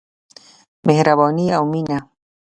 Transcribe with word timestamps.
مهرباني 0.87 1.47
او 1.57 1.63
مينه. 1.71 1.99